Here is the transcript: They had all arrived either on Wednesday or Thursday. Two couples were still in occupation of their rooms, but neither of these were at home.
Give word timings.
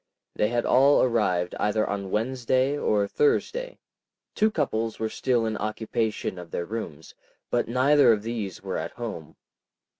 They 0.33 0.47
had 0.47 0.65
all 0.65 1.03
arrived 1.03 1.53
either 1.59 1.85
on 1.87 2.09
Wednesday 2.09 2.75
or 2.75 3.07
Thursday. 3.07 3.77
Two 4.33 4.49
couples 4.49 4.97
were 4.99 5.09
still 5.09 5.45
in 5.45 5.55
occupation 5.57 6.39
of 6.39 6.49
their 6.49 6.65
rooms, 6.65 7.13
but 7.51 7.67
neither 7.67 8.11
of 8.11 8.23
these 8.23 8.63
were 8.63 8.79
at 8.79 8.93
home. 8.93 9.35